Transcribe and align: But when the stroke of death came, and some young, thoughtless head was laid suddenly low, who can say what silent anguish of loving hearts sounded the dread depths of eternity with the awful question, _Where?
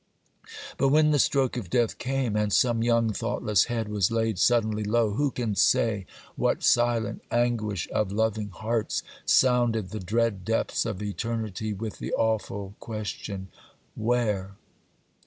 But 0.79 0.89
when 0.89 1.11
the 1.11 1.19
stroke 1.19 1.57
of 1.57 1.69
death 1.69 1.99
came, 1.99 2.35
and 2.35 2.51
some 2.51 2.81
young, 2.81 3.13
thoughtless 3.13 3.65
head 3.65 3.87
was 3.87 4.09
laid 4.09 4.39
suddenly 4.39 4.83
low, 4.83 5.11
who 5.11 5.29
can 5.29 5.53
say 5.53 6.07
what 6.35 6.63
silent 6.63 7.21
anguish 7.29 7.87
of 7.91 8.11
loving 8.11 8.49
hearts 8.49 9.03
sounded 9.25 9.91
the 9.91 9.99
dread 9.99 10.43
depths 10.43 10.87
of 10.87 11.03
eternity 11.03 11.71
with 11.71 11.99
the 11.99 12.15
awful 12.15 12.73
question, 12.79 13.49
_Where? 13.95 14.53